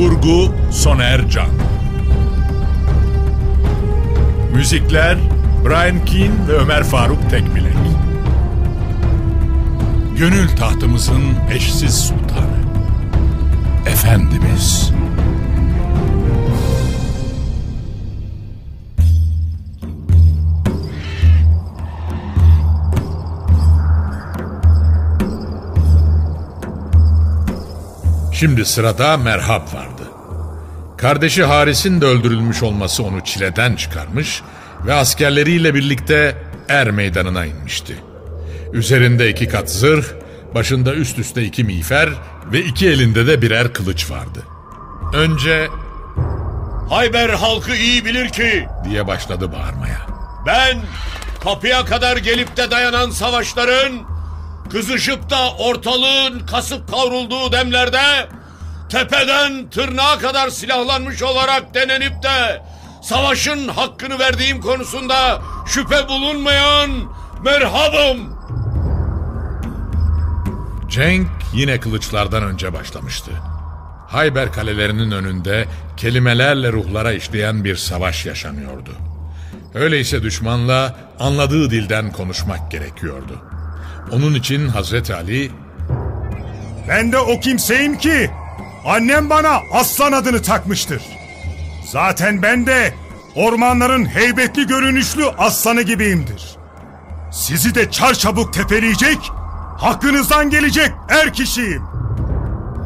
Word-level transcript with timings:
Kurgu 0.00 0.54
Soner 0.70 1.28
Can. 1.30 1.50
Müzikler 4.54 5.18
Brian 5.64 6.04
Keane 6.04 6.48
ve 6.48 6.52
Ömer 6.52 6.84
Faruk 6.84 7.30
Tekbilek. 7.30 7.76
Gönül 10.18 10.48
tahtımızın 10.48 11.22
eşsiz 11.50 11.94
sultanı 11.94 12.60
Efendimiz. 13.86 14.92
Şimdi 28.32 28.64
sırada 28.64 29.16
Merhab 29.16 29.74
vardı. 29.74 29.99
Kardeşi 31.00 31.44
Haris'in 31.44 32.00
de 32.00 32.06
öldürülmüş 32.06 32.62
olması 32.62 33.02
onu 33.02 33.24
çileden 33.24 33.76
çıkarmış 33.76 34.42
ve 34.86 34.94
askerleriyle 34.94 35.74
birlikte 35.74 36.36
Er 36.68 36.90
meydanına 36.90 37.46
inmişti. 37.46 37.96
Üzerinde 38.72 39.30
iki 39.30 39.48
kat 39.48 39.70
zırh, 39.70 40.04
başında 40.54 40.94
üst 40.94 41.18
üste 41.18 41.42
iki 41.42 41.64
miğfer 41.64 42.08
ve 42.52 42.60
iki 42.60 42.88
elinde 42.88 43.26
de 43.26 43.42
birer 43.42 43.72
kılıç 43.72 44.10
vardı. 44.10 44.42
Önce 45.14 45.68
Hayber 46.90 47.30
halkı 47.30 47.76
iyi 47.76 48.04
bilir 48.04 48.28
ki 48.28 48.66
diye 48.84 49.06
başladı 49.06 49.52
bağırmaya. 49.52 50.06
ben 50.46 50.78
kapıya 51.44 51.84
kadar 51.84 52.16
gelip 52.16 52.56
de 52.56 52.70
dayanan 52.70 53.10
savaşların 53.10 53.92
kızışıp 54.70 55.30
da 55.30 55.52
ortalığın 55.52 56.46
kasıp 56.46 56.90
kavrulduğu 56.90 57.52
demlerde 57.52 57.98
tepeden 58.90 59.70
tırnağa 59.70 60.18
kadar 60.18 60.48
silahlanmış 60.48 61.22
olarak 61.22 61.74
denenip 61.74 62.22
de 62.22 62.62
savaşın 63.02 63.68
hakkını 63.68 64.18
verdiğim 64.18 64.60
konusunda 64.60 65.42
şüphe 65.66 66.08
bulunmayan 66.08 66.90
merhabım. 67.44 68.40
Cenk 70.88 71.28
yine 71.54 71.80
kılıçlardan 71.80 72.42
önce 72.42 72.72
başlamıştı. 72.72 73.30
Hayber 74.08 74.52
kalelerinin 74.52 75.10
önünde 75.10 75.64
kelimelerle 75.96 76.72
ruhlara 76.72 77.12
işleyen 77.12 77.64
bir 77.64 77.76
savaş 77.76 78.26
yaşanıyordu. 78.26 78.90
Öyleyse 79.74 80.22
düşmanla 80.22 80.96
anladığı 81.18 81.70
dilden 81.70 82.12
konuşmak 82.12 82.70
gerekiyordu. 82.70 83.42
Onun 84.12 84.34
için 84.34 84.68
Hazreti 84.68 85.14
Ali 85.14 85.50
Ben 86.88 87.12
de 87.12 87.18
o 87.18 87.40
kimseyim 87.40 87.98
ki 87.98 88.30
annem 88.84 89.30
bana 89.30 89.62
aslan 89.72 90.12
adını 90.12 90.42
takmıştır. 90.42 91.02
Zaten 91.84 92.42
ben 92.42 92.66
de 92.66 92.94
ormanların 93.34 94.04
heybetli 94.04 94.66
görünüşlü 94.66 95.26
aslanı 95.26 95.82
gibiyimdir. 95.82 96.56
Sizi 97.32 97.74
de 97.74 97.90
çarçabuk 97.90 98.52
tepeleyecek, 98.52 99.18
hakkınızdan 99.78 100.50
gelecek 100.50 100.92
er 101.08 101.32
kişiyim. 101.32 101.82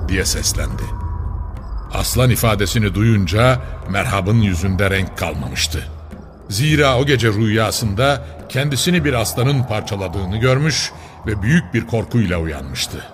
diye 0.09 0.25
seslendi. 0.25 0.83
Aslan 1.94 2.31
ifadesini 2.31 2.94
duyunca 2.94 3.60
merhabın 3.91 4.41
yüzünde 4.41 4.91
renk 4.91 5.19
kalmamıştı. 5.19 5.88
Zira 6.50 6.99
o 6.99 7.06
gece 7.06 7.33
rüyasında 7.33 8.27
kendisini 8.49 9.04
bir 9.04 9.12
aslanın 9.12 9.62
parçaladığını 9.62 10.37
görmüş 10.37 10.93
ve 11.27 11.43
büyük 11.43 11.75
bir 11.75 11.87
korkuyla 11.87 12.38
uyanmıştı. 12.38 13.13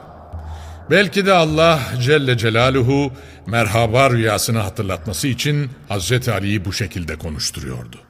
Belki 0.90 1.26
de 1.26 1.32
Allah 1.32 1.80
Celle 2.02 2.38
Celaluhu 2.38 3.12
merhaba 3.46 4.10
rüyasını 4.10 4.58
hatırlatması 4.58 5.28
için 5.28 5.70
Hazreti 5.88 6.32
Ali'yi 6.32 6.64
bu 6.64 6.72
şekilde 6.72 7.16
konuşturuyordu. 7.16 8.09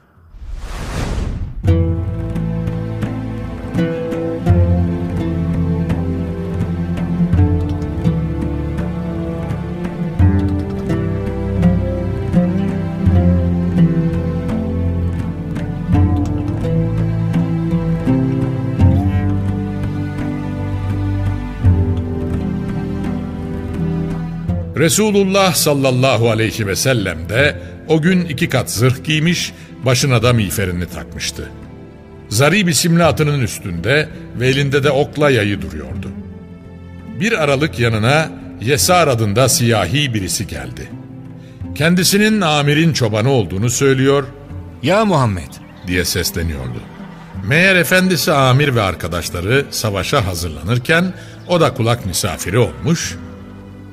Resulullah 24.81 25.53
sallallahu 25.53 26.29
aleyhi 26.29 26.67
ve 26.67 26.75
sellem 26.75 27.29
de 27.29 27.61
o 27.87 28.01
gün 28.01 28.25
iki 28.25 28.49
kat 28.49 28.71
zırh 28.71 29.03
giymiş, 29.03 29.53
başına 29.85 30.23
da 30.23 30.33
miğferini 30.33 30.85
takmıştı. 30.85 31.49
Zarib 32.29 32.67
isimli 32.67 33.03
atının 33.03 33.41
üstünde 33.41 34.09
ve 34.39 34.47
elinde 34.47 34.83
de 34.83 34.91
okla 34.91 35.29
yayı 35.29 35.61
duruyordu. 35.61 36.11
Bir 37.19 37.43
aralık 37.43 37.79
yanına 37.79 38.29
Yesar 38.61 39.07
adında 39.07 39.49
siyahi 39.49 40.13
birisi 40.13 40.47
geldi. 40.47 40.89
Kendisinin 41.75 42.41
amirin 42.41 42.93
çobanı 42.93 43.29
olduğunu 43.29 43.69
söylüyor 43.69 44.23
Ya 44.83 45.05
Muhammed, 45.05 45.51
diye 45.87 46.05
sesleniyordu. 46.05 46.81
Meğer 47.47 47.75
efendisi 47.75 48.31
amir 48.31 48.75
ve 48.75 48.81
arkadaşları 48.81 49.65
savaşa 49.71 50.27
hazırlanırken 50.27 51.13
o 51.47 51.61
da 51.61 51.73
kulak 51.73 52.05
misafiri 52.05 52.57
olmuş. 52.57 53.17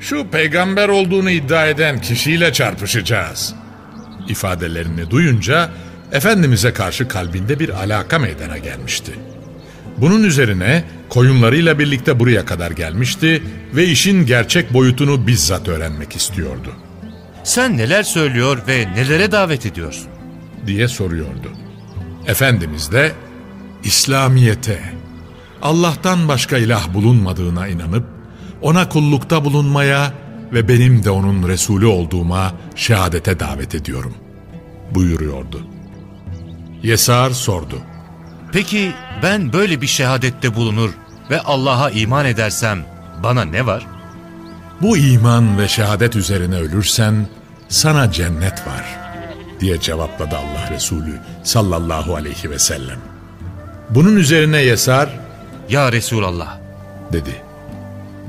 Şu 0.01 0.27
peygamber 0.31 0.89
olduğunu 0.89 1.31
iddia 1.31 1.67
eden 1.67 2.01
kişiyle 2.01 2.53
çarpışacağız. 2.53 3.55
ifadelerini 4.29 5.11
duyunca 5.11 5.71
Efendimiz'e 6.13 6.73
karşı 6.73 7.09
kalbinde 7.09 7.59
bir 7.59 7.69
alaka 7.69 8.19
meydana 8.19 8.59
gelmişti. 8.59 9.13
Bunun 9.97 10.25
üzerine 10.25 10.85
koyunlarıyla 11.09 11.79
birlikte 11.79 12.21
buraya 12.21 12.45
kadar 12.45 12.71
gelmişti 12.71 13.43
ve 13.75 13.87
işin 13.87 14.27
gerçek 14.27 14.75
boyutunu 14.75 15.27
bizzat 15.27 15.69
öğrenmek 15.69 16.17
istiyordu 16.17 16.75
sen 17.49 17.77
neler 17.77 18.03
söylüyor 18.03 18.59
ve 18.69 18.89
nelere 18.95 19.33
davet 19.33 19.67
ediyorsun? 19.67 20.09
diye 20.67 20.89
soruyordu. 20.89 21.53
Efendimiz 22.27 22.93
de 22.93 23.13
İslamiyete, 23.85 24.81
Allah'tan 25.63 26.29
başka 26.29 26.59
ilah 26.59 26.95
bulunmadığına 26.95 27.69
inanıp 27.69 28.05
ona 28.63 28.89
kullukta 28.89 29.45
bulunmaya 29.45 30.13
ve 30.53 30.69
benim 30.69 31.05
de 31.05 31.11
onun 31.11 31.49
Resulü 31.49 31.87
olduğuma 31.87 32.53
şehadete 32.77 33.41
davet 33.41 33.75
ediyorum 33.75 34.15
buyuruyordu. 34.95 35.67
Yesar 36.83 37.31
sordu. 37.31 37.79
Peki 38.53 38.93
ben 39.23 39.53
böyle 39.53 39.81
bir 39.81 39.87
şehadette 39.87 40.55
bulunur 40.55 40.91
ve 41.31 41.41
Allah'a 41.41 41.91
iman 41.91 42.27
edersem 42.27 42.87
bana 43.23 43.45
ne 43.45 43.67
var? 43.67 43.87
Bu 44.83 44.97
iman 44.97 45.59
ve 45.59 45.69
şehadet 45.69 46.17
üzerine 46.17 46.57
ölürsen 46.57 47.27
sana 47.69 48.13
cennet 48.13 48.67
var 48.67 48.85
diye 49.61 49.81
cevapladı 49.81 50.37
Allah 50.37 50.71
Resulü 50.71 51.21
sallallahu 51.43 52.17
aleyhi 52.17 52.51
ve 52.51 52.59
sellem. 52.59 52.99
Bunun 53.91 54.17
üzerine 54.17 54.63
Yesar 54.63 55.09
Ya 55.69 55.93
Resulallah, 55.93 56.59
dedi. 57.13 57.48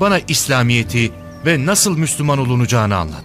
Bana 0.00 0.18
İslamiyet'i 0.28 1.12
ve 1.46 1.66
nasıl 1.66 1.98
Müslüman 1.98 2.38
olunacağını 2.38 2.96
anlat. 2.96 3.24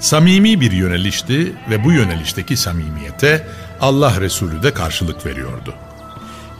Samimi 0.00 0.60
bir 0.60 0.72
yönelişti 0.72 1.52
ve 1.70 1.84
bu 1.84 1.92
yönelişteki 1.92 2.56
samimiyete 2.56 3.46
Allah 3.80 4.20
Resulü 4.20 4.62
de 4.62 4.74
karşılık 4.74 5.26
veriyordu. 5.26 5.74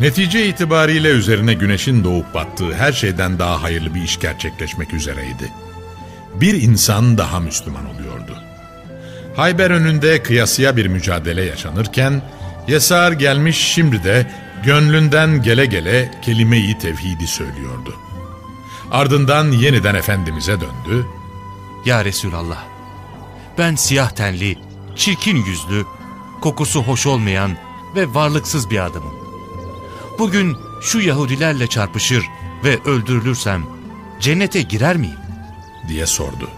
Netice 0.00 0.48
itibariyle 0.48 1.08
üzerine 1.08 1.54
güneşin 1.54 2.04
doğup 2.04 2.34
battığı 2.34 2.74
her 2.74 2.92
şeyden 2.92 3.38
daha 3.38 3.62
hayırlı 3.62 3.94
bir 3.94 4.02
iş 4.02 4.20
gerçekleşmek 4.20 4.94
üzereydi. 4.94 5.52
Bir 6.34 6.62
insan 6.62 7.18
daha 7.18 7.40
Müslüman 7.40 7.86
oluyordu. 7.86 8.36
Hayber 9.36 9.70
önünde 9.70 10.22
kıyasıya 10.22 10.76
bir 10.76 10.86
mücadele 10.86 11.42
yaşanırken, 11.42 12.22
Yesar 12.68 13.12
gelmiş 13.12 13.56
şimdi 13.58 14.04
de 14.04 14.26
gönlünden 14.64 15.42
gele 15.42 15.66
gele 15.66 16.10
kelime-i 16.22 16.78
tevhidi 16.78 17.26
söylüyordu. 17.26 17.94
Ardından 18.90 19.52
yeniden 19.52 19.94
Efendimiz'e 19.94 20.60
döndü. 20.60 21.06
Ya 21.84 22.04
Resulallah, 22.04 22.64
ben 23.58 23.74
siyah 23.74 24.10
tenli, 24.10 24.58
çirkin 24.96 25.36
yüzlü, 25.36 25.84
kokusu 26.40 26.82
hoş 26.82 27.06
olmayan 27.06 27.56
ve 27.94 28.14
varlıksız 28.14 28.70
bir 28.70 28.84
adamım. 28.84 29.14
Bugün 30.18 30.56
şu 30.82 31.00
Yahudilerle 31.00 31.66
çarpışır 31.66 32.24
ve 32.64 32.78
öldürülürsem 32.84 33.62
cennete 34.20 34.62
girer 34.62 34.96
miyim? 34.96 35.18
diye 35.88 36.06
sordu. 36.06 36.50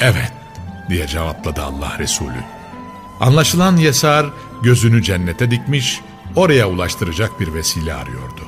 Evet 0.00 0.32
diye 0.88 1.06
cevapladı 1.06 1.62
Allah 1.62 1.98
Resulü. 1.98 2.44
Anlaşılan 3.20 3.76
Yesar 3.76 4.26
gözünü 4.62 5.02
cennete 5.02 5.50
dikmiş, 5.50 6.00
oraya 6.36 6.68
ulaştıracak 6.68 7.40
bir 7.40 7.54
vesile 7.54 7.94
arıyordu. 7.94 8.42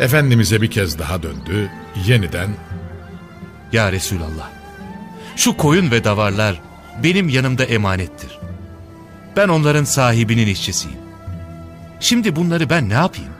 Efendimiz'e 0.00 0.62
bir 0.62 0.70
kez 0.70 0.98
daha 0.98 1.22
döndü, 1.22 1.70
yeniden 2.06 2.48
Ya 3.72 3.92
Resulallah, 3.92 4.50
şu 5.36 5.56
koyun 5.56 5.90
ve 5.90 6.04
davarlar 6.04 6.60
benim 7.02 7.28
yanımda 7.28 7.64
emanettir. 7.64 8.38
Ben 9.36 9.48
onların 9.48 9.84
sahibinin 9.84 10.46
işçisiyim. 10.46 10.98
Şimdi 12.00 12.36
bunları 12.36 12.70
ben 12.70 12.88
ne 12.88 12.94
yapayım? 12.94 13.36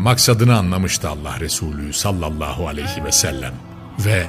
maksadını 0.00 0.56
anlamıştı 0.56 1.08
Allah 1.08 1.40
Resulü 1.40 1.92
sallallahu 1.92 2.68
aleyhi 2.68 3.04
ve 3.04 3.12
sellem. 3.12 3.52
Ve 3.98 4.26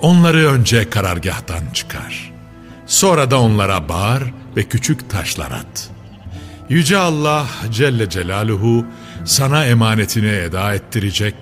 onları 0.00 0.46
önce 0.46 0.90
karargahtan 0.90 1.62
çıkar. 1.74 2.32
Sonra 2.86 3.30
da 3.30 3.40
onlara 3.40 3.88
bağır 3.88 4.22
ve 4.56 4.64
küçük 4.64 5.10
taşlar 5.10 5.50
at. 5.50 5.90
Yüce 6.68 6.98
Allah 6.98 7.46
Celle 7.70 8.10
Celaluhu 8.10 8.86
sana 9.24 9.64
emanetini 9.64 10.28
eda 10.28 10.74
ettirecek 10.74 11.34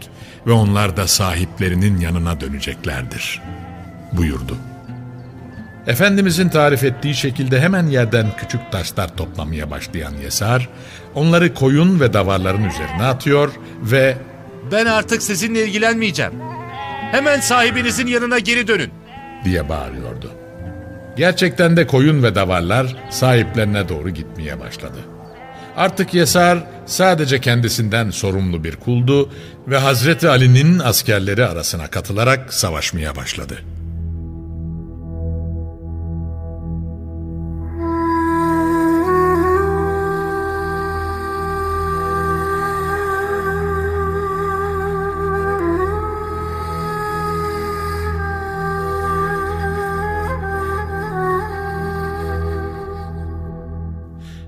ve 0.46 0.52
onlar 0.52 0.96
da 0.96 1.06
sahiplerinin 1.06 2.00
yanına 2.00 2.40
döneceklerdir. 2.40 3.42
Buyurdu. 4.12 4.56
Efendimizin 5.86 6.48
tarif 6.48 6.84
ettiği 6.84 7.14
şekilde 7.14 7.60
hemen 7.60 7.86
yerden 7.86 8.26
küçük 8.36 8.72
taşlar 8.72 9.16
toplamaya 9.16 9.70
başlayan 9.70 10.12
Yesar, 10.22 10.68
onları 11.14 11.54
koyun 11.54 12.00
ve 12.00 12.12
davarların 12.12 12.64
üzerine 12.64 13.02
atıyor 13.02 13.52
ve 13.82 14.16
Ben 14.72 14.86
artık 14.86 15.22
sizinle 15.22 15.66
ilgilenmeyeceğim. 15.66 16.32
Hemen 17.12 17.40
sahibinizin 17.40 18.06
yanına 18.06 18.38
geri 18.38 18.68
dönün. 18.68 18.90
diye 19.44 19.68
bağırıyordu. 19.68 20.30
Gerçekten 21.16 21.76
de 21.76 21.86
koyun 21.86 22.22
ve 22.22 22.34
davarlar 22.34 22.96
sahiplerine 23.10 23.88
doğru 23.88 24.10
gitmeye 24.10 24.60
başladı. 24.60 24.98
Artık 25.76 26.14
Yesar 26.14 26.58
sadece 26.86 27.40
kendisinden 27.40 28.10
sorumlu 28.10 28.64
bir 28.64 28.76
kuldu 28.76 29.30
ve 29.68 29.78
Hazreti 29.78 30.28
Ali'nin 30.28 30.78
askerleri 30.78 31.46
arasına 31.46 31.86
katılarak 31.86 32.54
savaşmaya 32.54 33.16
başladı. 33.16 33.58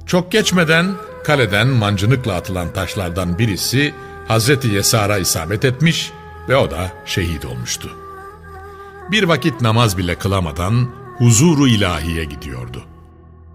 Çok 0.07 0.33
geçmeden 0.33 0.87
kaleden 1.29 1.69
mancınıkla 1.69 2.35
atılan 2.35 2.73
taşlardan 2.73 3.39
birisi 3.39 3.95
Hazreti 4.29 4.69
Yesar'a 4.69 5.19
isabet 5.19 5.65
etmiş 5.65 6.13
ve 6.49 6.57
o 6.57 6.71
da 6.71 6.93
şehit 7.07 7.45
olmuştu. 7.45 7.91
Bir 9.11 9.23
vakit 9.23 9.61
namaz 9.61 9.99
bile 9.99 10.15
kılamadan 10.15 10.89
huzuru 11.19 11.69
ilahiye 11.69 12.25
gidiyordu. 12.25 12.85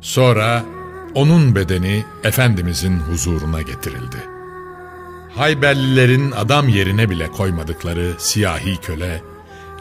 Sonra 0.02 0.64
onun 1.16 1.56
bedeni 1.56 2.06
Efendimizin 2.24 3.00
huzuruna 3.00 3.62
getirildi. 3.62 4.18
Hayberlilerin 5.36 6.31
adam 6.31 6.70
yerine 6.70 7.10
bile 7.10 7.28
koymadıkları 7.28 8.14
siyahi 8.18 8.78
köle, 8.78 9.22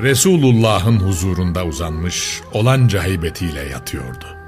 Resulullah'ın 0.00 0.96
huzurunda 0.96 1.64
uzanmış 1.64 2.40
olanca 2.52 3.02
heybetiyle 3.02 3.62
yatıyordu. 3.62 4.41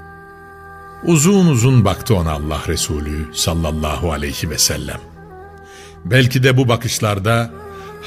Uzun 1.03 1.47
uzun 1.47 1.85
baktı 1.85 2.15
ona 2.15 2.31
Allah 2.31 2.61
Resulü 2.67 3.29
sallallahu 3.33 4.11
aleyhi 4.11 4.49
ve 4.49 4.57
sellem. 4.57 4.99
Belki 6.05 6.43
de 6.43 6.57
bu 6.57 6.67
bakışlarda 6.67 7.51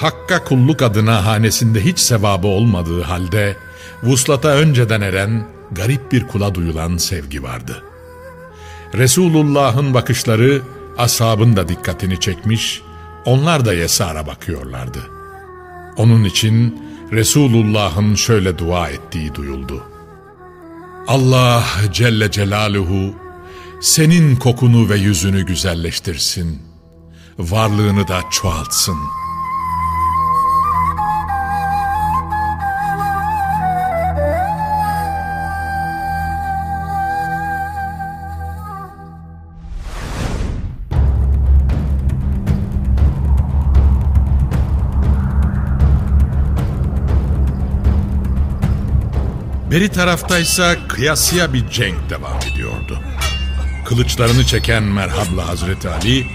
Hakka 0.00 0.44
kulluk 0.44 0.82
adına 0.82 1.26
hanesinde 1.26 1.84
hiç 1.84 1.98
sevabı 1.98 2.46
olmadığı 2.46 3.02
halde 3.02 3.56
vuslata 4.02 4.48
önceden 4.48 5.00
eren 5.00 5.46
garip 5.72 6.12
bir 6.12 6.26
kula 6.26 6.54
duyulan 6.54 6.96
sevgi 6.96 7.42
vardı. 7.42 7.82
Resulullah'ın 8.94 9.94
bakışları 9.94 10.62
ashabın 10.98 11.56
da 11.56 11.68
dikkatini 11.68 12.20
çekmiş, 12.20 12.82
onlar 13.24 13.64
da 13.64 13.74
Yesar'a 13.74 14.26
bakıyorlardı. 14.26 14.98
Onun 15.96 16.24
için 16.24 16.82
Resulullah'ın 17.12 18.14
şöyle 18.14 18.58
dua 18.58 18.88
ettiği 18.88 19.34
duyuldu. 19.34 19.82
Allah 21.08 21.64
Celle 21.92 22.30
Celaluhu 22.30 23.14
senin 23.80 24.36
kokunu 24.36 24.88
ve 24.88 24.96
yüzünü 24.96 25.46
güzelleştirsin. 25.46 26.62
Varlığını 27.38 28.08
da 28.08 28.20
çoğaltsın. 28.30 28.96
Beri 49.70 49.88
taraftaysa 49.88 50.76
kıyasıya 50.88 51.52
bir 51.52 51.68
cenk 51.68 52.10
devam 52.10 52.38
ediyordu. 52.52 53.00
Kılıçlarını 53.84 54.46
çeken 54.46 54.82
merhablı 54.82 55.40
Hazreti 55.40 55.88
Ali, 55.88 56.26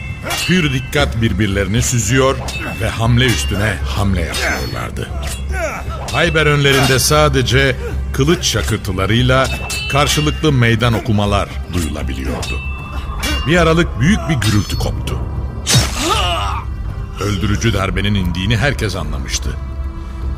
pür 0.47 0.73
dikkat 0.73 1.21
birbirlerini 1.21 1.81
süzüyor 1.81 2.37
ve 2.81 2.89
hamle 2.89 3.25
üstüne 3.25 3.77
hamle 3.87 4.21
yapıyorlardı. 4.21 5.09
Hayber 6.11 6.45
önlerinde 6.45 6.99
sadece 6.99 7.75
kılıç 8.13 8.45
şakırtılarıyla 8.45 9.47
karşılıklı 9.91 10.51
meydan 10.51 10.93
okumalar 10.93 11.49
duyulabiliyordu. 11.73 12.59
Bir 13.47 13.57
aralık 13.57 13.99
büyük 13.99 14.19
bir 14.29 14.35
gürültü 14.35 14.77
koptu. 14.77 15.19
Öldürücü 17.21 17.73
darbenin 17.73 18.15
indiğini 18.15 18.57
herkes 18.57 18.95
anlamıştı. 18.95 19.49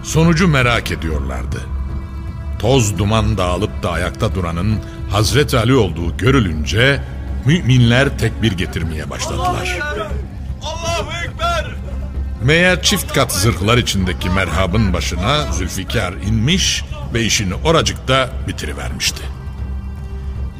Sonucu 0.03 0.47
merak 0.47 0.91
ediyorlardı. 0.91 1.74
Toz 2.59 2.97
duman 2.97 3.37
dağılıp 3.37 3.83
da 3.83 3.91
ayakta 3.91 4.35
duranın 4.35 4.79
Hazreti 5.11 5.57
Ali 5.57 5.75
olduğu 5.75 6.17
görülünce 6.17 7.01
müminler 7.45 8.17
tekbir 8.17 8.51
getirmeye 8.51 9.09
başladılar. 9.09 9.79
Allahu 10.61 11.09
Ekber! 11.25 11.75
Meğer 12.43 12.81
çift 12.81 13.13
kat 13.13 13.33
zırhlar 13.33 13.77
içindeki 13.77 14.29
merhabın 14.29 14.93
başına 14.93 15.51
Zülfikar 15.51 16.13
inmiş 16.13 16.83
ve 17.13 17.23
işini 17.23 17.55
oracıkta 17.55 18.29
bitirivermişti. 18.47 19.21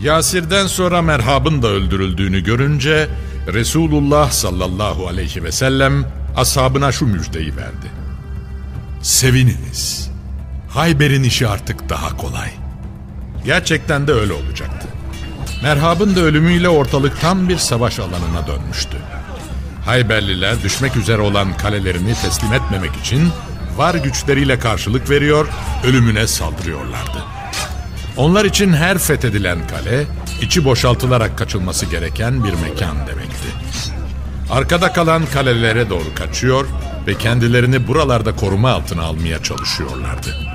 Yasir'den 0.01 0.67
sonra 0.67 1.01
merhabın 1.01 1.61
da 1.61 1.67
öldürüldüğünü 1.67 2.43
görünce 2.43 3.07
Resulullah 3.53 4.31
sallallahu 4.31 5.07
aleyhi 5.07 5.43
ve 5.43 5.51
sellem 5.51 6.05
ashabına 6.37 6.91
şu 6.91 7.05
müjdeyi 7.05 7.55
verdi. 7.55 7.91
Sevininiz. 9.01 10.04
Hayber'in 10.75 11.23
işi 11.23 11.47
artık 11.47 11.89
daha 11.89 12.17
kolay. 12.17 12.49
Gerçekten 13.45 14.07
de 14.07 14.11
öyle 14.11 14.33
olacaktı. 14.33 14.87
Merhab'ın 15.63 16.15
da 16.15 16.19
ölümüyle 16.19 16.69
ortalık 16.69 17.21
tam 17.21 17.49
bir 17.49 17.57
savaş 17.57 17.99
alanına 17.99 18.47
dönmüştü. 18.47 18.97
Hayberliler 19.85 20.63
düşmek 20.63 20.95
üzere 20.95 21.21
olan 21.21 21.57
kalelerini 21.57 22.13
teslim 22.13 22.53
etmemek 22.53 22.95
için 22.95 23.29
var 23.77 23.95
güçleriyle 23.95 24.59
karşılık 24.59 25.09
veriyor, 25.09 25.47
ölümüne 25.83 26.27
saldırıyorlardı. 26.27 27.23
Onlar 28.17 28.45
için 28.45 28.73
her 28.73 28.97
fethedilen 28.97 29.67
kale, 29.67 30.05
içi 30.41 30.65
boşaltılarak 30.65 31.37
kaçılması 31.37 31.85
gereken 31.85 32.43
bir 32.43 32.53
mekan 32.53 33.07
demekti. 33.07 33.47
Arkada 34.51 34.93
kalan 34.93 35.25
kalelere 35.25 35.89
doğru 35.89 36.15
kaçıyor 36.15 36.65
ve 37.07 37.17
kendilerini 37.17 37.87
buralarda 37.87 38.35
koruma 38.35 38.71
altına 38.71 39.01
almaya 39.01 39.43
çalışıyorlardı. 39.43 40.54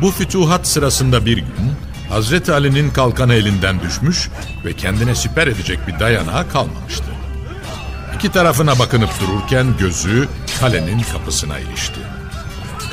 Bu 0.00 0.10
fütuhat 0.10 0.66
sırasında 0.66 1.26
bir 1.26 1.36
gün 1.36 1.72
Hazreti 2.08 2.52
Ali'nin 2.52 2.90
kalkanı 2.90 3.34
elinden 3.34 3.80
düşmüş 3.80 4.28
ve 4.64 4.72
kendine 4.72 5.14
siper 5.14 5.46
edecek 5.46 5.78
bir 5.88 6.00
dayanağı 6.00 6.48
kalmamıştı. 6.48 7.04
İki 8.14 8.32
tarafına 8.32 8.78
bakınıp 8.78 9.10
dururken 9.20 9.66
gözü 9.78 10.28
kalenin 10.60 11.02
kapısına 11.12 11.58
ilişti. 11.58 12.00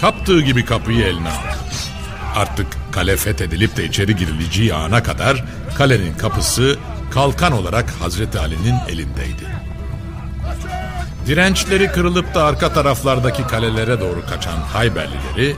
Kaptığı 0.01 0.41
gibi 0.41 0.65
kapıyı 0.65 1.05
eline 1.05 1.29
aldı. 1.29 1.57
Artık 2.35 2.67
kale 2.91 3.17
fethedilip 3.17 3.77
de 3.77 3.85
içeri 3.85 4.15
girileceği 4.15 4.73
ana 4.73 5.03
kadar 5.03 5.43
kalenin 5.77 6.17
kapısı 6.17 6.77
kalkan 7.11 7.51
olarak 7.51 7.93
Hazreti 8.01 8.39
Ali'nin 8.39 8.75
elindeydi. 8.89 9.45
Dirençleri 11.27 11.87
kırılıp 11.87 12.35
da 12.35 12.43
arka 12.43 12.73
taraflardaki 12.73 13.47
kalelere 13.47 13.99
doğru 13.99 14.25
kaçan 14.29 14.57
Hayberlileri 14.57 15.55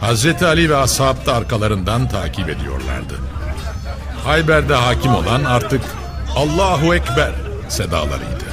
Hazreti 0.00 0.46
Ali 0.46 0.70
ve 0.70 0.76
ashab 0.76 1.26
da 1.26 1.34
arkalarından 1.34 2.08
takip 2.08 2.48
ediyorlardı. 2.48 3.14
Hayber'de 4.24 4.74
hakim 4.74 5.14
olan 5.14 5.44
artık 5.44 5.80
Allahu 6.36 6.94
Ekber 6.94 7.32
sedalarıydı. 7.68 8.44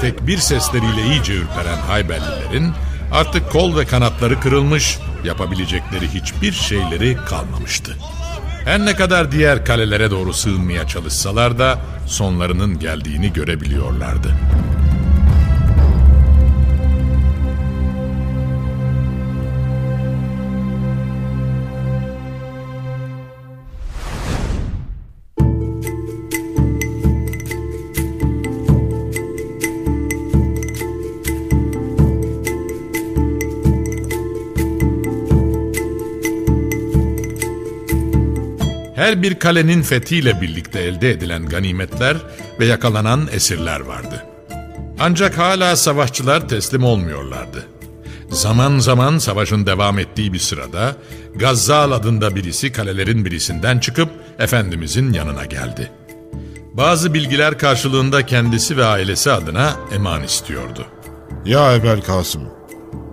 Tekbir 0.00 0.38
sesleriyle 0.38 1.02
iyice 1.02 1.34
ürperen 1.34 1.78
Hayberlilerin 1.86 2.72
artık 3.12 3.52
kol 3.52 3.76
ve 3.76 3.86
kanatları 3.86 4.40
kırılmış, 4.40 4.98
yapabilecekleri 5.24 6.08
hiçbir 6.14 6.52
şeyleri 6.52 7.16
kalmamıştı. 7.16 7.96
Her 8.64 8.86
ne 8.86 8.96
kadar 8.96 9.32
diğer 9.32 9.64
kalelere 9.64 10.10
doğru 10.10 10.32
sığınmaya 10.32 10.86
çalışsalar 10.86 11.58
da 11.58 11.78
sonlarının 12.06 12.78
geldiğini 12.78 13.32
görebiliyorlardı. 13.32 14.28
Her 39.08 39.22
bir 39.22 39.34
kalenin 39.34 39.82
fethiyle 39.82 40.40
birlikte 40.40 40.80
elde 40.80 41.10
edilen 41.10 41.46
ganimetler 41.46 42.16
ve 42.60 42.66
yakalanan 42.66 43.28
esirler 43.32 43.80
vardı. 43.80 44.26
Ancak 45.00 45.38
hala 45.38 45.76
savaşçılar 45.76 46.48
teslim 46.48 46.84
olmuyorlardı. 46.84 47.66
Zaman 48.30 48.78
zaman 48.78 49.18
savaşın 49.18 49.66
devam 49.66 49.98
ettiği 49.98 50.32
bir 50.32 50.38
sırada 50.38 50.96
Gazzal 51.34 51.92
adında 51.92 52.36
birisi 52.36 52.72
kalelerin 52.72 53.24
birisinden 53.24 53.78
çıkıp 53.78 54.08
Efendimizin 54.38 55.12
yanına 55.12 55.44
geldi. 55.44 55.90
Bazı 56.74 57.14
bilgiler 57.14 57.58
karşılığında 57.58 58.26
kendisi 58.26 58.76
ve 58.76 58.84
ailesi 58.84 59.32
adına 59.32 59.76
eman 59.94 60.22
istiyordu. 60.22 60.86
Ya 61.44 61.74
Ebel 61.74 62.00
Kasım, 62.00 62.42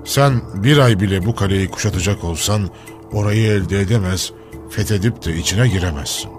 sen 0.06 0.42
bir 0.64 0.78
ay 0.78 1.00
bile 1.00 1.26
bu 1.26 1.36
kaleyi 1.36 1.70
kuşatacak 1.70 2.24
olsan 2.24 2.70
orayı 3.12 3.52
elde 3.52 3.82
edemez, 3.82 4.32
fethedip 4.76 5.26
de 5.26 5.38
içine 5.38 5.68
giremezsin. 5.68 6.32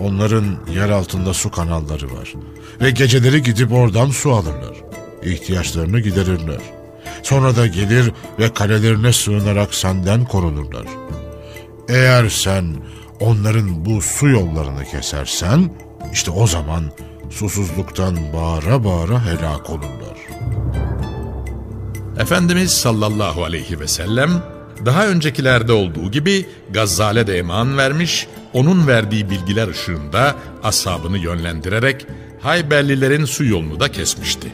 Onların 0.00 0.56
yer 0.74 0.90
altında 0.90 1.34
su 1.34 1.50
kanalları 1.50 2.12
var 2.12 2.34
ve 2.80 2.90
geceleri 2.90 3.42
gidip 3.42 3.72
oradan 3.72 4.10
su 4.10 4.32
alırlar. 4.32 4.76
İhtiyaçlarını 5.22 6.00
giderirler. 6.00 6.60
Sonra 7.22 7.56
da 7.56 7.66
gelir 7.66 8.12
ve 8.38 8.54
kalelerine 8.54 9.12
sığınarak 9.12 9.74
senden 9.74 10.24
korunurlar. 10.24 10.86
Eğer 11.88 12.28
sen 12.28 12.76
onların 13.20 13.84
bu 13.84 14.02
su 14.02 14.28
yollarını 14.28 14.84
kesersen, 14.84 15.70
işte 16.12 16.30
o 16.30 16.46
zaman 16.46 16.84
susuzluktan 17.30 18.16
bağıra 18.32 18.84
bağıra 18.84 19.24
helak 19.26 19.70
olurlar. 19.70 20.16
Efendimiz 22.18 22.70
sallallahu 22.70 23.44
aleyhi 23.44 23.80
ve 23.80 23.88
sellem 23.88 24.55
daha 24.84 25.06
öncekilerde 25.06 25.72
olduğu 25.72 26.10
gibi 26.10 26.46
Gazzale 26.70 27.26
de 27.26 27.38
eman 27.38 27.78
vermiş, 27.78 28.26
onun 28.52 28.86
verdiği 28.86 29.30
bilgiler 29.30 29.68
ışığında 29.68 30.36
ashabını 30.62 31.18
yönlendirerek 31.18 32.06
Hayberlilerin 32.40 33.24
su 33.24 33.44
yolunu 33.44 33.80
da 33.80 33.92
kesmişti. 33.92 34.52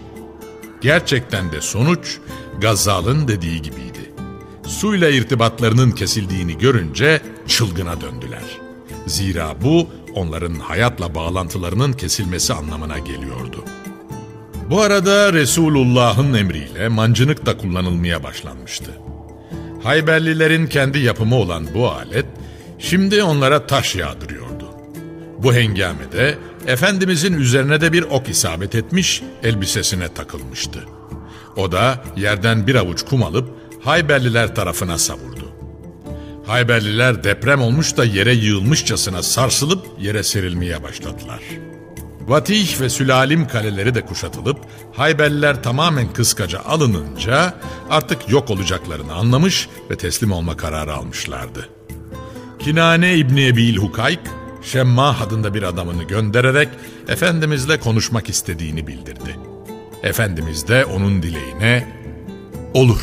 Gerçekten 0.80 1.52
de 1.52 1.60
sonuç 1.60 2.18
Gazzal'ın 2.60 3.28
dediği 3.28 3.62
gibiydi. 3.62 4.12
Suyla 4.66 5.10
irtibatlarının 5.10 5.90
kesildiğini 5.90 6.58
görünce 6.58 7.20
çılgına 7.46 8.00
döndüler. 8.00 8.44
Zira 9.06 9.54
bu 9.62 9.88
onların 10.14 10.54
hayatla 10.54 11.14
bağlantılarının 11.14 11.92
kesilmesi 11.92 12.54
anlamına 12.54 12.98
geliyordu. 12.98 13.64
Bu 14.70 14.80
arada 14.80 15.32
Resulullah'ın 15.32 16.34
emriyle 16.34 16.88
mancınık 16.88 17.46
da 17.46 17.56
kullanılmaya 17.56 18.22
başlanmıştı. 18.22 18.90
Hayberlilerin 19.84 20.66
kendi 20.66 20.98
yapımı 20.98 21.34
olan 21.34 21.74
bu 21.74 21.88
alet 21.88 22.26
şimdi 22.78 23.22
onlara 23.22 23.66
taş 23.66 23.96
yağdırıyordu. 23.96 24.64
Bu 25.38 25.54
hengamede 25.54 26.38
Efendimizin 26.66 27.32
üzerine 27.32 27.80
de 27.80 27.92
bir 27.92 28.02
ok 28.02 28.28
isabet 28.28 28.74
etmiş, 28.74 29.22
elbisesine 29.42 30.08
takılmıştı. 30.08 30.78
O 31.56 31.72
da 31.72 32.04
yerden 32.16 32.66
bir 32.66 32.74
avuç 32.74 33.02
kum 33.02 33.22
alıp 33.22 33.48
Hayberliler 33.84 34.54
tarafına 34.54 34.98
savurdu. 34.98 35.52
Hayberliler 36.46 37.24
deprem 37.24 37.62
olmuş 37.62 37.96
da 37.96 38.04
yere 38.04 38.32
yığılmışçasına 38.32 39.22
sarsılıp 39.22 39.86
yere 40.00 40.22
serilmeye 40.22 40.82
başladılar.'' 40.82 41.71
Vatih 42.28 42.80
ve 42.80 42.88
Sülalim 42.88 43.48
kaleleri 43.48 43.94
de 43.94 44.00
kuşatılıp 44.00 44.58
Hayberliler 44.92 45.62
tamamen 45.62 46.12
kıskaca 46.12 46.60
alınınca 46.60 47.54
artık 47.90 48.28
yok 48.28 48.50
olacaklarını 48.50 49.14
anlamış 49.14 49.68
ve 49.90 49.96
teslim 49.96 50.32
olma 50.32 50.56
kararı 50.56 50.94
almışlardı. 50.94 51.68
Kinane 52.58 53.16
İbni 53.16 53.46
Ebil 53.46 53.76
Hukayk, 53.76 54.20
Şemmah 54.62 55.20
adında 55.20 55.54
bir 55.54 55.62
adamını 55.62 56.02
göndererek 56.02 56.68
Efendimizle 57.08 57.80
konuşmak 57.80 58.28
istediğini 58.28 58.86
bildirdi. 58.86 59.36
Efendimiz 60.02 60.68
de 60.68 60.84
onun 60.84 61.22
dileğine 61.22 61.88
olur 62.74 63.00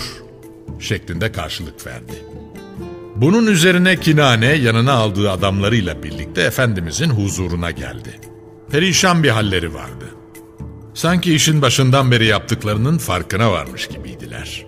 şeklinde 0.79 1.31
karşılık 1.31 1.87
verdi. 1.87 2.23
Bunun 3.15 3.47
üzerine 3.47 3.99
Kinane 3.99 4.45
yanına 4.45 4.93
aldığı 4.93 5.31
adamlarıyla 5.31 6.03
birlikte 6.03 6.41
Efendimizin 6.41 7.09
huzuruna 7.09 7.71
geldi 7.71 8.28
perişan 8.71 9.23
bir 9.23 9.29
halleri 9.29 9.73
vardı. 9.73 10.05
Sanki 10.93 11.35
işin 11.35 11.61
başından 11.61 12.11
beri 12.11 12.25
yaptıklarının 12.25 12.97
farkına 12.97 13.51
varmış 13.51 13.87
gibiydiler. 13.87 14.65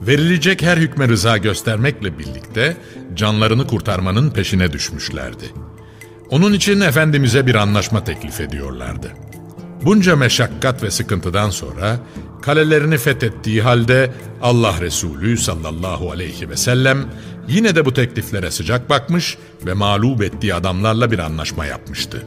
Verilecek 0.00 0.62
her 0.62 0.76
hükme 0.76 1.08
rıza 1.08 1.36
göstermekle 1.36 2.18
birlikte 2.18 2.76
canlarını 3.14 3.66
kurtarmanın 3.66 4.30
peşine 4.30 4.72
düşmüşlerdi. 4.72 5.44
Onun 6.30 6.52
için 6.52 6.80
Efendimiz'e 6.80 7.46
bir 7.46 7.54
anlaşma 7.54 8.04
teklif 8.04 8.40
ediyorlardı. 8.40 9.12
Bunca 9.84 10.16
meşakkat 10.16 10.82
ve 10.82 10.90
sıkıntıdan 10.90 11.50
sonra 11.50 12.00
kalelerini 12.42 12.98
fethettiği 12.98 13.62
halde 13.62 14.12
Allah 14.42 14.80
Resulü 14.80 15.38
sallallahu 15.38 16.10
aleyhi 16.10 16.50
ve 16.50 16.56
sellem 16.56 17.04
yine 17.48 17.76
de 17.76 17.84
bu 17.84 17.94
tekliflere 17.94 18.50
sıcak 18.50 18.90
bakmış 18.90 19.38
ve 19.66 19.72
mağlup 19.72 20.22
ettiği 20.22 20.54
adamlarla 20.54 21.10
bir 21.10 21.18
anlaşma 21.18 21.66
yapmıştı. 21.66 22.22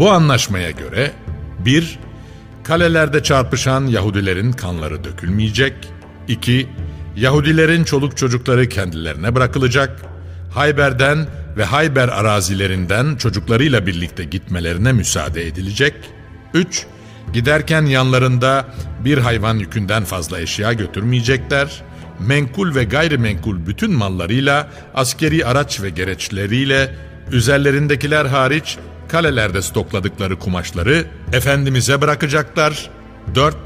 Bu 0.00 0.10
anlaşmaya 0.10 0.70
göre 0.70 1.12
bir 1.58 1.98
Kalelerde 2.64 3.22
çarpışan 3.22 3.86
Yahudilerin 3.86 4.52
kanları 4.52 5.04
dökülmeyecek. 5.04 5.74
2. 6.28 6.68
Yahudilerin 7.16 7.84
çoluk 7.84 8.16
çocukları 8.16 8.68
kendilerine 8.68 9.34
bırakılacak. 9.34 10.02
Hayber'den 10.54 11.26
ve 11.56 11.64
Hayber 11.64 12.08
arazilerinden 12.08 13.16
çocuklarıyla 13.16 13.86
birlikte 13.86 14.24
gitmelerine 14.24 14.92
müsaade 14.92 15.46
edilecek. 15.46 15.94
3. 16.54 16.86
Giderken 17.32 17.82
yanlarında 17.82 18.66
bir 19.04 19.18
hayvan 19.18 19.54
yükünden 19.54 20.04
fazla 20.04 20.40
eşya 20.40 20.72
götürmeyecekler. 20.72 21.82
Menkul 22.20 22.74
ve 22.74 22.84
gayrimenkul 22.84 23.66
bütün 23.66 23.92
mallarıyla, 23.92 24.70
askeri 24.94 25.46
araç 25.46 25.82
ve 25.82 25.90
gereçleriyle 25.90 26.94
üzerlerindekiler 27.32 28.26
hariç 28.26 28.78
kalelerde 29.10 29.62
stokladıkları 29.62 30.38
kumaşları 30.38 31.06
Efendimiz'e 31.32 32.00
bırakacaklar. 32.00 32.90
4. 33.34 33.56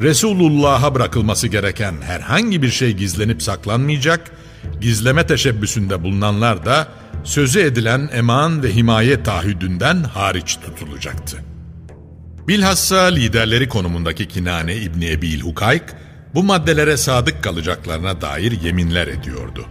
Resulullah'a 0.00 0.94
bırakılması 0.94 1.48
gereken 1.48 1.94
herhangi 2.02 2.62
bir 2.62 2.70
şey 2.70 2.92
gizlenip 2.92 3.42
saklanmayacak, 3.42 4.30
gizleme 4.80 5.26
teşebbüsünde 5.26 6.02
bulunanlar 6.02 6.66
da 6.66 6.88
sözü 7.24 7.60
edilen 7.60 8.10
eman 8.12 8.62
ve 8.62 8.74
himaye 8.74 9.22
taahhüdünden 9.22 10.02
hariç 10.02 10.56
tutulacaktı. 10.56 11.36
Bilhassa 12.48 13.02
liderleri 13.02 13.68
konumundaki 13.68 14.28
Kinane 14.28 14.76
İbni 14.76 15.10
Ebil 15.10 15.40
Hukayk, 15.40 15.82
bu 16.34 16.42
maddelere 16.42 16.96
sadık 16.96 17.44
kalacaklarına 17.44 18.20
dair 18.20 18.60
yeminler 18.60 19.06
ediyordu. 19.06 19.66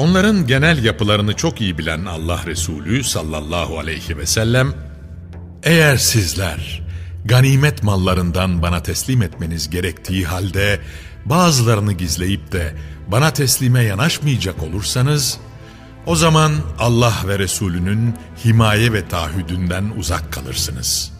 Onların 0.00 0.46
genel 0.46 0.84
yapılarını 0.84 1.36
çok 1.36 1.60
iyi 1.60 1.78
bilen 1.78 2.04
Allah 2.04 2.40
Resulü 2.46 3.04
sallallahu 3.04 3.78
aleyhi 3.78 4.18
ve 4.18 4.26
sellem, 4.26 4.74
eğer 5.62 5.96
sizler 5.96 6.82
ganimet 7.24 7.82
mallarından 7.82 8.62
bana 8.62 8.82
teslim 8.82 9.22
etmeniz 9.22 9.70
gerektiği 9.70 10.26
halde 10.26 10.80
bazılarını 11.24 11.92
gizleyip 11.92 12.52
de 12.52 12.74
bana 13.08 13.32
teslime 13.32 13.82
yanaşmayacak 13.82 14.62
olursanız, 14.62 15.38
o 16.06 16.16
zaman 16.16 16.52
Allah 16.78 17.14
ve 17.26 17.38
Resulünün 17.38 18.14
himaye 18.44 18.92
ve 18.92 19.08
taahhüdünden 19.08 19.92
uzak 19.96 20.32
kalırsınız. 20.32 21.12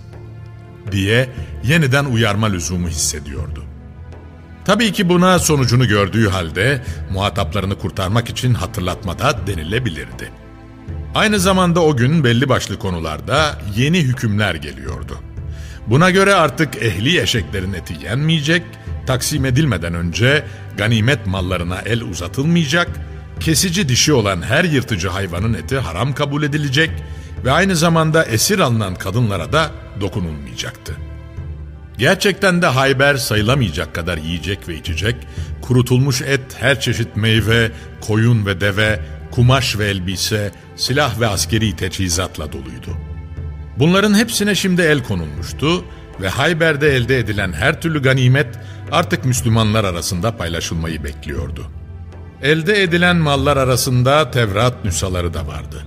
Diye 0.92 1.28
yeniden 1.64 2.04
uyarma 2.04 2.46
lüzumu 2.46 2.88
hissediyordu. 2.88 3.69
Tabii 4.64 4.92
ki 4.92 5.08
buna 5.08 5.38
sonucunu 5.38 5.88
gördüğü 5.88 6.28
halde 6.28 6.82
muhataplarını 7.12 7.78
kurtarmak 7.78 8.30
için 8.30 8.54
hatırlatmada 8.54 9.46
denilebilirdi. 9.46 10.32
Aynı 11.14 11.40
zamanda 11.40 11.80
o 11.80 11.96
gün 11.96 12.24
belli 12.24 12.48
başlı 12.48 12.78
konularda 12.78 13.58
yeni 13.76 13.98
hükümler 13.98 14.54
geliyordu. 14.54 15.18
Buna 15.86 16.10
göre 16.10 16.34
artık 16.34 16.76
ehli 16.76 17.20
eşeklerin 17.20 17.72
eti 17.72 17.94
yenmeyecek, 18.04 18.62
taksim 19.06 19.44
edilmeden 19.44 19.94
önce 19.94 20.44
ganimet 20.76 21.26
mallarına 21.26 21.78
el 21.78 22.02
uzatılmayacak, 22.02 22.88
kesici 23.40 23.88
dişi 23.88 24.12
olan 24.12 24.42
her 24.42 24.64
yırtıcı 24.64 25.08
hayvanın 25.08 25.54
eti 25.54 25.78
haram 25.78 26.14
kabul 26.14 26.42
edilecek 26.42 26.90
ve 27.44 27.52
aynı 27.52 27.76
zamanda 27.76 28.24
esir 28.24 28.58
alınan 28.58 28.94
kadınlara 28.94 29.52
da 29.52 29.70
dokunulmayacaktı. 30.00 31.09
Gerçekten 32.00 32.62
de 32.62 32.66
Hayber 32.66 33.16
sayılamayacak 33.16 33.94
kadar 33.94 34.18
yiyecek 34.18 34.68
ve 34.68 34.74
içecek, 34.76 35.16
kurutulmuş 35.62 36.22
et, 36.22 36.40
her 36.58 36.80
çeşit 36.80 37.16
meyve, 37.16 37.70
koyun 38.00 38.46
ve 38.46 38.60
deve, 38.60 39.00
kumaş 39.30 39.78
ve 39.78 39.86
elbise, 39.86 40.52
silah 40.76 41.20
ve 41.20 41.26
askeri 41.26 41.76
teçhizatla 41.76 42.52
doluydu. 42.52 42.96
Bunların 43.78 44.14
hepsine 44.14 44.54
şimdi 44.54 44.82
el 44.82 45.02
konulmuştu 45.02 45.84
ve 46.20 46.28
Hayber'de 46.28 46.96
elde 46.96 47.18
edilen 47.18 47.52
her 47.52 47.80
türlü 47.80 48.02
ganimet 48.02 48.58
artık 48.92 49.24
Müslümanlar 49.24 49.84
arasında 49.84 50.36
paylaşılmayı 50.36 51.04
bekliyordu. 51.04 51.66
Elde 52.42 52.82
edilen 52.82 53.16
mallar 53.16 53.56
arasında 53.56 54.30
Tevrat 54.30 54.84
nüshaları 54.84 55.34
da 55.34 55.46
vardı. 55.46 55.86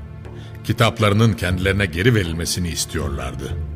Kitaplarının 0.64 1.34
kendilerine 1.34 1.86
geri 1.86 2.16
verilmesini 2.16 2.70
istiyorlardı. 2.70 3.73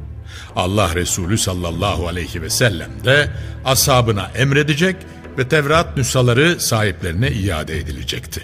Allah 0.57 0.95
Resulü 0.95 1.37
sallallahu 1.37 2.07
aleyhi 2.07 2.41
ve 2.41 2.49
sellem 2.49 3.05
de 3.05 3.31
ashabına 3.65 4.31
emredecek 4.35 4.95
ve 5.37 5.47
Tevrat 5.47 5.97
nüshaları 5.97 6.59
sahiplerine 6.59 7.31
iade 7.31 7.77
edilecekti. 7.77 8.43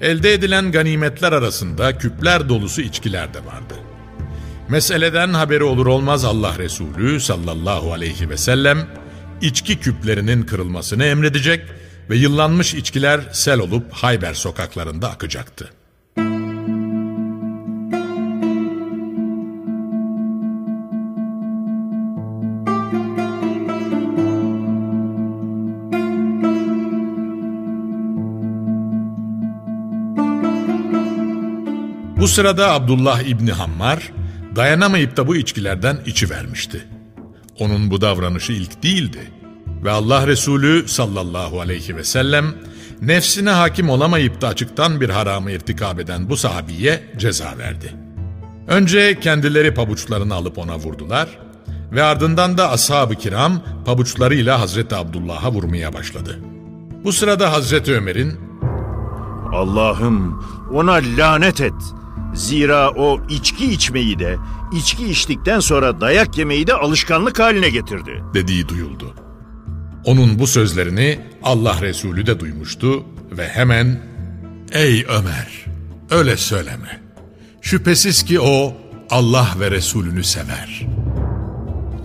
Elde 0.00 0.32
edilen 0.32 0.72
ganimetler 0.72 1.32
arasında 1.32 1.98
küpler 1.98 2.48
dolusu 2.48 2.82
içkiler 2.82 3.34
de 3.34 3.38
vardı. 3.38 3.74
Meseleden 4.68 5.28
haberi 5.28 5.64
olur 5.64 5.86
olmaz 5.86 6.24
Allah 6.24 6.58
Resulü 6.58 7.20
sallallahu 7.20 7.92
aleyhi 7.92 8.30
ve 8.30 8.36
sellem 8.36 8.86
içki 9.40 9.80
küplerinin 9.80 10.42
kırılmasını 10.42 11.04
emredecek 11.04 11.64
ve 12.10 12.16
yıllanmış 12.16 12.74
içkiler 12.74 13.20
sel 13.32 13.58
olup 13.58 13.92
Hayber 13.92 14.34
sokaklarında 14.34 15.10
akacaktı. 15.10 15.81
Sırada 32.32 32.72
Abdullah 32.72 33.20
İbni 33.20 33.52
Hammar 33.52 34.12
dayanamayıp 34.56 35.16
da 35.16 35.26
bu 35.26 35.36
içkilerden 35.36 35.98
içi 36.06 36.30
vermişti. 36.30 36.84
Onun 37.58 37.90
bu 37.90 38.00
davranışı 38.00 38.52
ilk 38.52 38.82
değildi. 38.82 39.18
Ve 39.84 39.90
Allah 39.90 40.26
Resulü 40.26 40.88
sallallahu 40.88 41.60
aleyhi 41.60 41.96
ve 41.96 42.04
sellem 42.04 42.54
nefsine 43.02 43.50
hakim 43.50 43.90
olamayıp 43.90 44.40
da 44.40 44.48
açıktan 44.48 45.00
bir 45.00 45.10
haramı 45.10 45.50
irtikab 45.50 45.98
eden 45.98 46.30
bu 46.30 46.36
sahabiye 46.36 47.02
ceza 47.18 47.58
verdi. 47.58 47.94
Önce 48.68 49.20
kendileri 49.20 49.74
pabuçlarını 49.74 50.34
alıp 50.34 50.58
ona 50.58 50.78
vurdular 50.78 51.28
ve 51.92 52.02
ardından 52.02 52.58
da 52.58 52.70
ashab-ı 52.70 53.14
kiram 53.14 53.62
pabuçlarıyla 53.84 54.60
Hazreti 54.60 54.96
Abdullah'a 54.96 55.52
vurmaya 55.52 55.94
başladı. 55.94 56.38
Bu 57.04 57.12
sırada 57.12 57.52
Hazreti 57.52 57.94
Ömer'in 57.94 58.40
Allah'ım 59.52 60.44
ona 60.72 61.00
lanet 61.18 61.60
et. 61.60 62.01
Zira 62.34 62.90
o 62.90 63.20
içki 63.28 63.72
içmeyi 63.72 64.18
de, 64.18 64.36
içki 64.72 65.10
içtikten 65.10 65.60
sonra 65.60 66.00
dayak 66.00 66.38
yemeyi 66.38 66.66
de 66.66 66.74
alışkanlık 66.74 67.40
haline 67.40 67.70
getirdi. 67.70 68.22
dediği 68.34 68.68
duyuldu. 68.68 69.14
Onun 70.04 70.38
bu 70.38 70.46
sözlerini 70.46 71.20
Allah 71.42 71.80
Resulü 71.80 72.26
de 72.26 72.40
duymuştu 72.40 73.04
ve 73.30 73.48
hemen 73.48 74.00
''Ey 74.72 75.06
Ömer, 75.08 75.64
öyle 76.10 76.36
söyleme. 76.36 77.00
Şüphesiz 77.60 78.22
ki 78.22 78.40
o 78.40 78.74
Allah 79.10 79.48
ve 79.60 79.70
Resulünü 79.70 80.24
sever.'' 80.24 80.86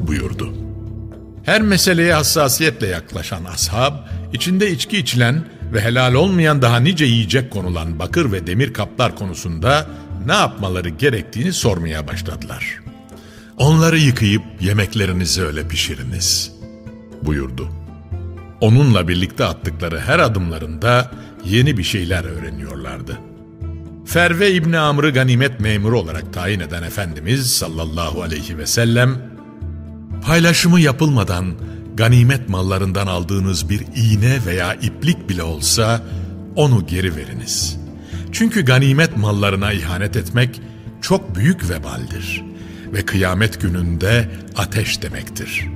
buyurdu. 0.08 0.54
Her 1.44 1.62
meseleye 1.62 2.14
hassasiyetle 2.14 2.88
yaklaşan 2.88 3.46
ashab, 3.46 3.94
içinde 4.34 4.72
içki 4.72 4.98
içilen 4.98 5.46
ve 5.74 5.82
helal 5.82 6.14
olmayan 6.14 6.62
daha 6.62 6.80
nice 6.80 7.06
yiyecek 7.06 7.52
konulan 7.52 8.00
bakır 8.00 8.32
ve 8.32 8.48
demir 8.48 8.74
kaplar 8.74 9.16
konusunda 9.16 9.88
ne 10.26 10.34
yapmaları 10.34 10.90
gerektiğini 10.90 11.54
sormaya 11.54 12.08
başladılar. 12.08 12.80
Onları 13.58 13.98
yıkayıp 13.98 14.44
yemeklerinizi 14.62 15.44
öyle 15.44 15.68
pişiriniz, 15.68 16.52
buyurdu. 17.24 17.70
Onunla 18.62 19.08
birlikte 19.08 19.46
attıkları 19.46 20.00
her 20.00 20.20
adımlarında 20.20 21.12
yeni 21.46 21.78
bir 21.78 21.84
şeyler 21.84 22.24
öğreniyorlardı. 22.24 23.18
Ferve 24.06 24.54
İbni 24.54 24.78
Amr'ı 24.78 25.10
ganimet 25.10 25.60
memuru 25.60 26.00
olarak 26.00 26.34
tayin 26.34 26.60
eden 26.60 26.84
Efendimiz 26.84 27.52
sallallahu 27.52 28.22
aleyhi 28.22 28.58
ve 28.58 28.68
sellem, 28.68 29.18
paylaşımı 30.26 30.80
yapılmadan 30.80 31.54
ganimet 31.96 32.50
mallarından 32.50 33.08
aldığınız 33.08 33.70
bir 33.70 33.82
iğne 33.96 34.46
veya 34.46 34.74
iplik 34.74 35.30
bile 35.30 35.44
olsa 35.44 36.02
onu 36.56 36.88
geri 36.88 37.16
veriniz. 37.16 37.87
Çünkü 38.32 38.66
ganimet 38.66 39.18
mallarına 39.18 39.74
ihanet 39.74 40.16
etmek 40.16 40.62
çok 41.02 41.36
büyük 41.36 41.70
vebaldir 41.70 42.44
ve 42.94 43.06
kıyamet 43.06 43.62
gününde 43.62 44.30
ateş 44.56 45.02
demektir. 45.02 45.68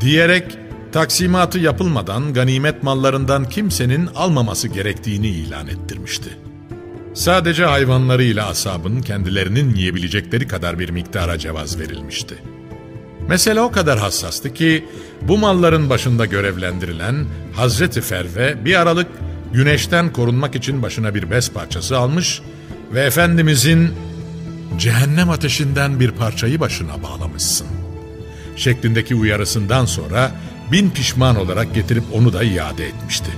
Diyerek 0.00 0.58
taksimatı 0.92 1.58
yapılmadan 1.58 2.34
ganimet 2.34 2.82
mallarından 2.82 3.48
kimsenin 3.48 4.06
almaması 4.06 4.68
gerektiğini 4.68 5.28
ilan 5.28 5.66
ettirmişti. 5.66 6.38
Sadece 7.14 7.64
hayvanlarıyla 7.64 8.46
asabın 8.46 9.00
kendilerinin 9.00 9.74
yiyebilecekleri 9.74 10.48
kadar 10.48 10.78
bir 10.78 10.90
miktara 10.90 11.38
cevaz 11.38 11.78
verilmişti. 11.78 12.34
Mesele 13.28 13.60
o 13.60 13.72
kadar 13.72 13.98
hassastı 13.98 14.54
ki 14.54 14.84
bu 15.22 15.38
malların 15.38 15.90
başında 15.90 16.26
görevlendirilen 16.26 17.26
Hazreti 17.56 18.00
Ferve 18.00 18.64
bir 18.64 18.80
aralık 18.80 19.06
güneşten 19.52 20.12
korunmak 20.12 20.54
için 20.54 20.82
başına 20.82 21.14
bir 21.14 21.30
bez 21.30 21.52
parçası 21.52 21.98
almış 21.98 22.42
ve 22.94 23.00
Efendimizin 23.00 23.92
cehennem 24.78 25.30
ateşinden 25.30 26.00
bir 26.00 26.10
parçayı 26.10 26.60
başına 26.60 27.02
bağlamışsın 27.02 27.66
şeklindeki 28.56 29.14
uyarısından 29.14 29.84
sonra 29.84 30.32
bin 30.72 30.90
pişman 30.90 31.36
olarak 31.36 31.74
getirip 31.74 32.04
onu 32.12 32.32
da 32.32 32.42
iade 32.42 32.86
etmişti. 32.86 33.30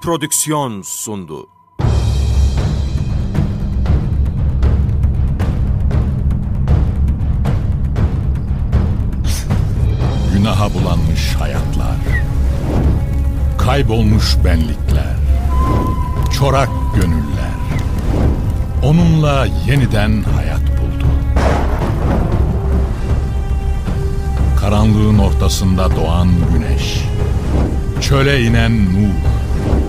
Prodüksiyon 0.00 0.82
sundu. 0.82 1.48
Günaha 10.34 10.74
bulanmış 10.74 11.34
hayatlar. 11.38 11.96
Kaybolmuş 13.58 14.36
benlikler. 14.44 15.16
Çorak 16.38 16.68
gönüller. 16.94 17.56
Onunla 18.82 19.46
yeniden 19.66 20.22
hayat 20.22 20.60
buldu. 20.60 21.06
Karanlığın 24.60 25.18
ortasında 25.18 25.96
doğan 25.96 26.28
güneş. 26.52 27.00
Çöle 28.00 28.42
inen 28.42 28.84
nur 28.84 29.35